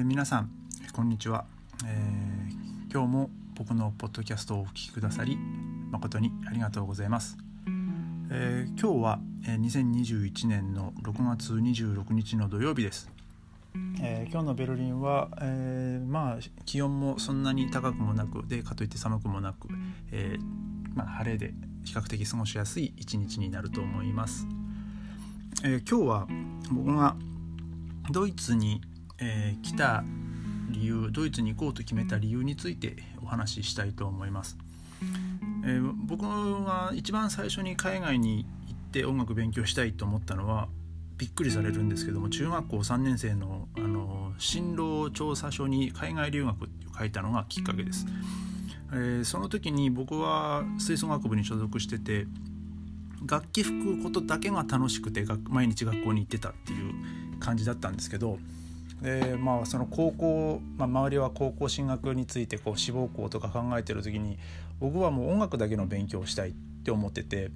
[0.00, 0.50] ー皆さん
[0.92, 1.44] こんにちは、
[1.86, 5.38] えー今日も僕のポッドキャストをお聞きくださり
[5.92, 7.36] 誠にありがとうございます、
[8.30, 13.10] えー今日は、えー2021年の6月26日の土曜日です、
[14.02, 19.68] えー今日のベルリンは、えーまあ気温もそんなに高くもなくでかといって寒くもなく、
[20.10, 21.52] えーまあ、晴れで
[21.84, 24.46] 比較的過ごしやすい一日になると思います、
[25.62, 26.26] えー今日は
[26.72, 27.14] 僕が
[28.10, 28.80] ドイツに、
[29.20, 30.04] えー来た
[30.70, 34.56] 理由ドイツに行こうと決めた理由についてお話ししたいと思います、
[35.64, 36.24] えー僕
[36.64, 40.68] が一番最初に海外に行って音楽勉強したいと思ったのは
[41.18, 48.06] びっくりされるんですけども中学校3年生のあの進路調査書に海外留学って書いたのがきっかけです、
[48.92, 52.26] えーその時に僕は吹奏楽部に所属してて
[53.26, 58.38] 楽器吹くことだけが楽しくて毎日学校に行ってたっていう感じだったんですけど
[59.02, 64.38] でまあその高校、まあ、周りは高校進学についてこう志望校とか考えてる時に
[64.78, 66.52] 僕はもう音楽だけの勉強をしたいっ
[66.84, 67.50] て思ってて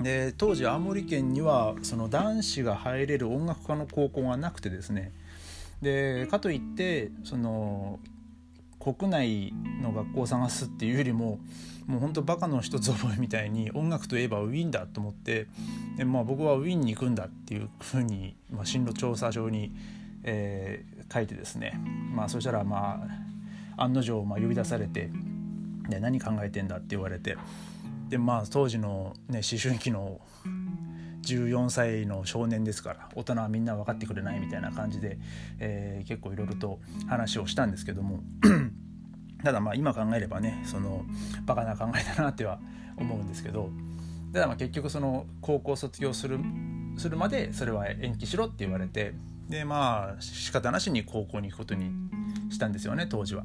[0.00, 5.12] で当時青森県にはその男子が入れる音楽科の高校がなくてですね
[5.82, 8.00] でかといってその
[8.80, 11.38] 国内の学校を探すっていうよりも
[11.86, 15.46] もうほんとバカの一つ覚えみたいに音楽といえばウィンだと思って
[15.96, 19.72] で、まあ、僕はウィンに行くんだっていうふうに、まあ、進路調査書に、
[20.24, 21.78] えー書いてですね、
[22.12, 23.06] まあ、そしたらま
[23.76, 25.10] あ案の定まあ呼び出されて
[25.88, 27.36] 「で何考えてんだ?」って言われて
[28.08, 30.20] でまあ当時の、ね、思春期の
[31.22, 35.18] 14歳の少年ですから大人はみんな分かってくれないみたいな感じで、
[35.58, 38.20] えー結構いろいろと話をしたんですけども
[39.44, 41.04] ただまあ今考えればねその
[41.46, 42.58] バカな考えだなっては
[42.96, 43.70] 思うんですけど
[44.32, 46.38] ただまあ結局その高校卒業する
[46.96, 49.14] するまでそれは延期しろって言われて
[49.48, 51.90] でまあ仕方なしに高校に行くことに
[52.50, 53.44] したんですよね当時は。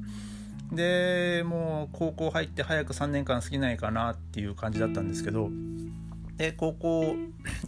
[0.72, 5.50] でもう高校入って早く3年間過ぎないかなっていう感じだったんですけど
[6.38, 7.16] で高校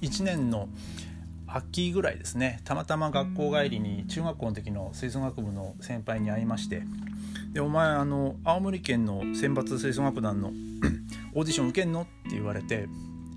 [0.02, 0.70] 1年の
[1.48, 6.84] 秋ぐらいですねたまたま学校帰りに中学校の時の吹奏楽部の先輩に会いまして
[7.52, 10.52] 「でお前あの青森県の選抜吹奏楽団の
[11.34, 12.88] オーディション受けんの?」って言われて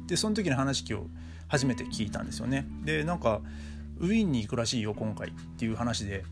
[0.06, 1.08] でその時の話を
[1.48, 2.66] 初めて聞いたんですよね。
[2.84, 3.40] でなんか
[3.98, 6.24] ウィーンに行くらしいよ今回っていう話で。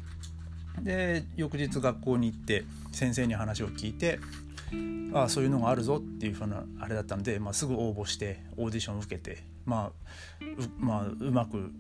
[0.81, 4.19] で翌日学校に行って先生に話を聞いて
[5.15, 9.93] ああそういうのがあるぞっていうふうなあれだったので、まあ、すぐ応募してオーディションを受けて、ま
[10.41, 10.45] あ
[10.81, 11.71] うまあ、うまく、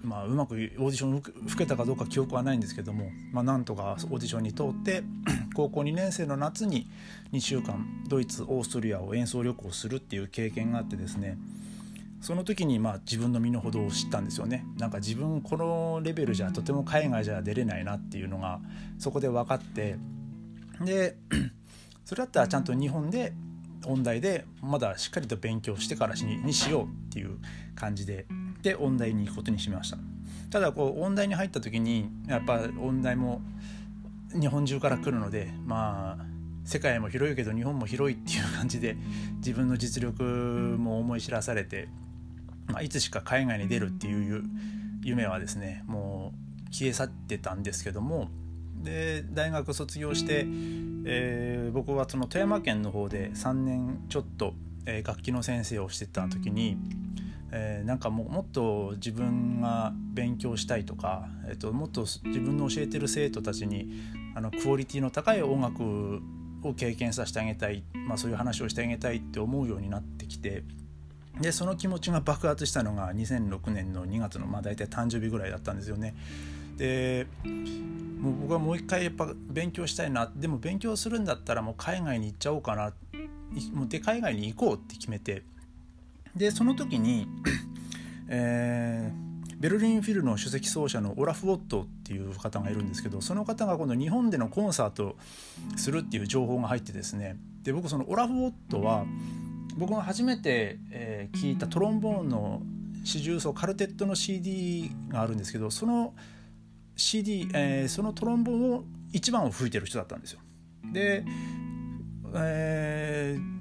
[0.00, 5.02] まあ、うまくオーディション受け受けたかどうか記憶はないんですけども、まあ、なんとかオーディションに通って
[5.54, 6.86] 高校2年生の夏に
[7.32, 11.36] 2週間ドイツオーストリアを演奏旅行するっていう経験があってですね
[12.20, 14.66] その時にまあ自分の身の程を知ったんですよね。
[14.78, 18.60] なんか自分このレベルじゃとても海外じゃ出れないなっていうのが
[18.98, 19.96] そこで分かって
[20.80, 21.16] で
[22.04, 23.32] それだったらちゃんと日本で
[23.86, 27.38] 音大でまだしっかりと勉強してからにしようっていう
[27.74, 28.26] 感じで
[28.62, 29.98] で音大に行くことにしました。
[30.50, 33.40] ただこう音大に入った時にやっぱ音大も
[34.32, 36.24] 日本中から来るのでまあ
[36.64, 38.96] 世界も広いけど日本も広いっていう感じで
[39.36, 41.88] 自分の実力も思い知らされて、
[42.68, 44.44] まあ、いつしか海外に出るっていう
[45.02, 46.32] 夢はですねも
[46.68, 48.28] う消え去ってたんですけども
[48.82, 50.46] で大学卒業して、
[51.04, 54.54] えー僕はその富山県の方で3年ちょっと、
[54.86, 56.76] えー楽器の先生をしてた時に、
[57.50, 63.90] えーなんかもうもっと自分が勉強したいとか、えー、ともっと自分の教えてる生徒たちに
[64.34, 66.20] あのクオリティの高い音楽
[66.62, 70.64] を経験させてあげたい、まあ、そういう話をしてあげたいって思うようになってきて
[71.40, 76.14] でその気持ちが爆発したのが2006年の2月の、まあ、大体誕生日ぐらいだったんですよね。
[76.76, 80.30] でもう僕はもう一回やっぱ勉強したいな。
[80.34, 82.92] でも勉強するんだったらもう海外に行っちゃおうかな。
[83.72, 85.42] もうで海外に行こうって決めて。
[86.34, 87.26] でその時に、
[88.28, 95.16] えーベルリンフィルの首席奏者のオラフ・ウォットっていう方がいるんですけどその方が今度日本でのコンサート
[95.76, 97.36] するっていう情報が入ってですね。
[97.64, 99.04] で僕そのオラフ・ウォットは
[99.78, 102.62] 僕が初めて、えー聞いたトロンボーンの
[103.04, 106.14] 四重奏カルテットの CD があるんですけどその
[106.96, 110.40] CD、えーそのトロンボーンを一番を吹いてる人だったんですよ。
[110.92, 111.24] で、
[112.34, 113.58] えー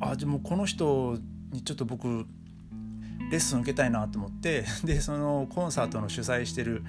[0.00, 1.18] あでもこの人
[1.52, 2.24] にちょっと僕
[3.30, 6.84] レッスン受けたいなと思って でそのコンサートの主催してる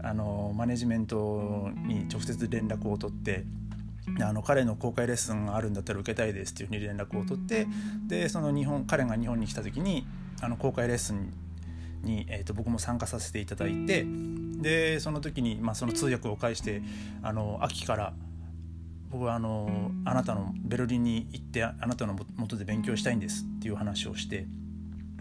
[0.00, 3.44] あのマネジメントに直接連絡を取って
[4.20, 7.66] あの彼の公開レッスンがあるんだったら受けたいですっていうふうに連絡を取って
[8.06, 10.06] でその日本彼が日本に来た時に
[10.40, 11.32] あの公開レッスン
[12.02, 14.04] に、えー、と僕も参加させていただいて
[14.60, 16.82] でその時に、まあ、その通訳を介して
[17.22, 18.12] あの秋から
[19.10, 24.46] 僕はあのあなたのベルリンに行ってあなたのもとで勉強したいんですっていう話をして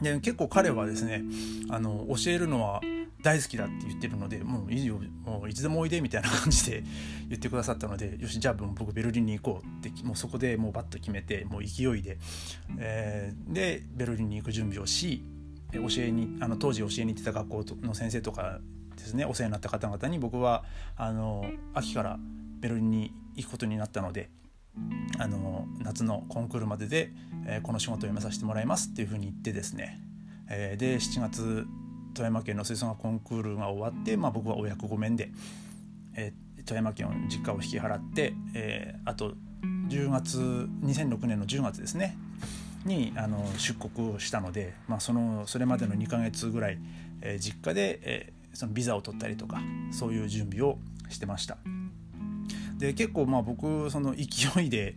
[0.02, 1.24] で結構彼はですね
[1.70, 2.82] あの教えるのは
[3.24, 6.84] 大好きだって言ってるのでもういいよもういつでもおいでみたいな感じで
[7.30, 12.18] 言ってくださったのでよしじゃあ僕ベルリンに行こうってもうそこでもうバッと決めてもう勢いで、
[12.78, 15.24] えー、でベルリンに行く準備をし
[15.74, 18.60] 教えにあの当時教えに行ってた学校の先生とか
[18.96, 20.64] ですねお世話になった方々に僕は
[20.96, 22.20] あの秋から
[22.60, 24.30] ベルリンに行くことになったので
[25.18, 27.12] あの夏のコンクールまでで、
[27.46, 30.00] えー、この仕事を辞めさせてもらいますっていうふうに言ってですね、
[30.50, 31.66] えー、で7月
[32.14, 35.32] 富山県の水槽学コンクールが終わって、まあ、僕はお役御免で、
[36.16, 39.34] えー、富山県を実家を引き払って、えー、あと
[39.90, 40.40] 10月
[40.84, 42.18] 2006年の10月ですね
[42.86, 46.80] にあの出国をしたので、まあ、そのそれまでの2ヶ月ぐらい、
[47.22, 49.62] えー、実家で、えー、そのビザを取ったりとか
[49.92, 50.78] そういう準備を
[51.10, 51.58] してました。
[52.78, 54.96] で結構まあ僕その勢いで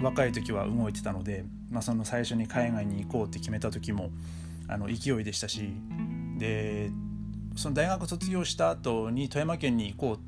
[0.00, 4.10] 若い時は動いてたので、まあ、その最初に海外に行こうって決めた時も
[4.68, 5.72] あの勢いでしたし
[6.40, 6.90] で
[7.54, 10.18] その大学卒業した後に富山県に行こうっ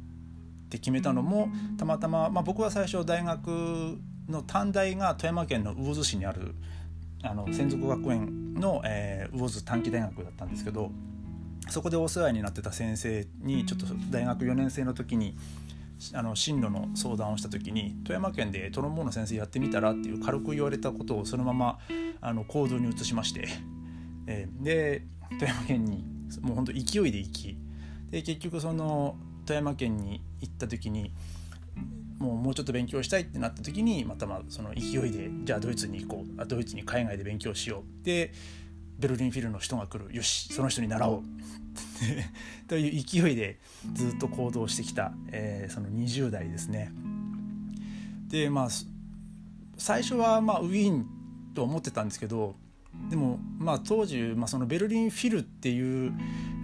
[0.69, 1.49] て決めたのも
[1.79, 3.99] たまたま、まあ、僕は最初大学
[4.29, 6.55] の短大が富山県の魚津市にある
[7.25, 10.91] あの専属学園の、えー、魚津短期大学だったんですけど
[11.71, 15.37] そこでお世話になってた先生にちょっと大学4年生の時に
[16.13, 21.79] あの進路の相談をした時に富山県でトロンボーンの先生やってみたらっていう軽く言われたことをそのまま
[22.21, 23.49] あの行動に移しまして、
[24.27, 25.07] えー、で
[25.39, 26.05] 富山県に
[26.41, 27.57] もうほんと勢いで行き
[28.11, 29.17] で結局その
[29.47, 31.13] 富山県に行った時に
[32.19, 38.33] もうもうちょっと勉強したいってなった時にまたまあその勢いでじゃあドイツに行こうあドイツに海外で勉強しようで
[38.99, 41.23] ベルリンフィルの人が来るよしその人に習おう
[42.69, 43.59] という勢いで
[43.95, 46.93] ずっと行動してきた、えー、その20代ですね。
[48.29, 48.69] でまあ
[49.77, 51.07] 最初はまあウィーン
[51.55, 52.55] と思ってたんですけど
[53.09, 56.13] でもまあ当時、まあ、そのベルリンフィルっていう、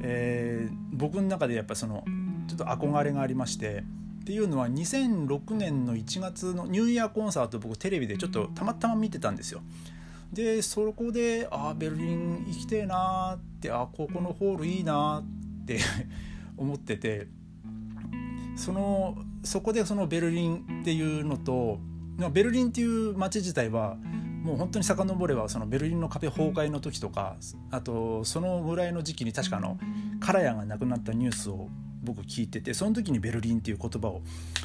[0.02, 2.04] えー、僕の中でやっぱその
[2.48, 3.84] ちょっと憧れがありまして
[4.22, 9.62] っていうのは2006年の1月のニューイヤーコンサート僕テレビでちょっとたまたま見てたんですよ。
[10.32, 15.22] でそこでああベルリン行きてえなってあここのホールいいな
[15.62, 15.80] って
[16.58, 17.28] 思ってて
[18.56, 21.78] そのそこでそのベルリンっていうのと
[22.32, 23.96] ベルリンっていう街自体は
[24.48, 27.36] もう本当に遡ればそのベルリンの壁崩壊の時とか
[27.70, 29.78] あとそのぐらいの時期に確かあの
[30.20, 31.68] カラヤが亡くなったニュースを
[32.02, 34.22] 僕聞いててその時にベルリンっていう言葉を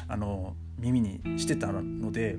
[0.08, 2.38] あの耳にしてたので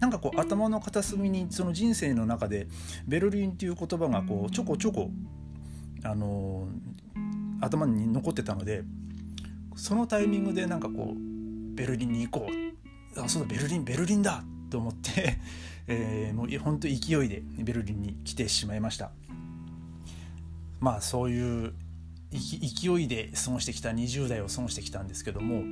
[0.00, 2.66] なんかこう頭の片隅にその人生の中で
[3.06, 5.10] ベルリンっていう言葉がこうちょこちょこ
[6.02, 6.66] あの
[7.60, 8.84] 頭に残ってたので
[9.76, 12.46] そのタイミングでなんかこうベルリンに行こ
[13.16, 15.38] うあそうだベルリンベルリンだと思って、
[15.86, 19.10] えー、もう本当勢いでベルリンに来てしまいました。
[20.80, 21.74] まあそういう
[22.32, 25.62] 勢いで過ごしてきた20代を過ごしてきたんですけども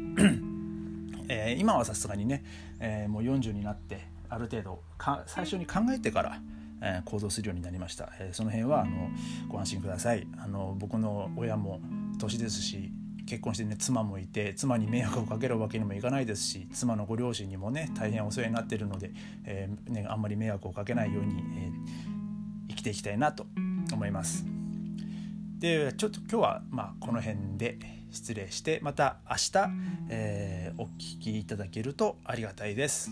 [1.29, 2.45] えー、今はさすがにね、
[2.81, 6.41] えー、もう40になってある程度か最初に考えてから、
[6.81, 9.11] えー、行動するようになりました、えその辺はあの
[9.49, 10.27] ご安心ください。
[10.39, 11.81] あの僕の親も
[12.19, 12.93] 年ですし
[13.27, 19.13] 結婚してね妻もいて妻に迷惑をかけるわけにもいかないですし妻のご両親にもね大変お世話になってるので、
[19.45, 21.73] えね、あんまり迷惑をかけないように、え
[22.69, 23.47] 生きていきたいなと
[23.93, 24.45] 思います。
[25.59, 27.79] でちょっと今日はまあこの辺で
[28.11, 29.53] 失礼してまた明日、
[30.09, 33.11] えー、お聞きいただけるとありがたいです。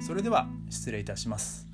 [0.00, 1.67] それでは失礼いたします。